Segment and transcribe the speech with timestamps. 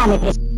[0.00, 0.49] parámetros.